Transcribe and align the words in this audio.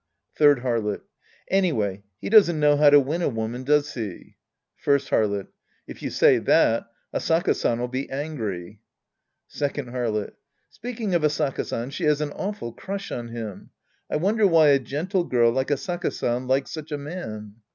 Third 0.35 0.61
Harlot. 0.61 1.01
Anyway 1.47 2.01
he 2.19 2.27
doesn't 2.31 2.59
know 2.59 2.75
how 2.75 2.89
to 2.89 2.99
win 2.99 3.21
a 3.21 3.29
woman, 3.29 3.63
does 3.63 3.93
he? 3.93 4.35
First 4.75 5.11
Harlot. 5.11 5.49
If 5.85 6.01
you 6.01 6.09
say 6.09 6.39
that, 6.39 6.87
Asaka 7.13 7.51
San'U 7.55 7.87
be 7.87 8.09
angry. 8.09 8.79
Second 9.47 9.89
Harlot. 9.89 10.31
Speaking 10.71 11.13
of 11.13 11.21
Asaka 11.21 11.63
San, 11.67 11.91
she 11.91 12.05
has 12.05 12.19
an 12.19 12.31
awful 12.31 12.73
crush 12.73 13.11
on 13.11 13.29
liim. 13.29 13.69
I 14.09 14.15
wonder 14.15 14.47
why 14.47 14.69
a 14.69 14.79
gentle 14.79 15.23
girl 15.23 15.51
like 15.51 15.67
Asaka 15.67 16.11
San 16.11 16.47
likes 16.47 16.71
such 16.71 16.91
a 16.91 16.97
man. 16.97 17.57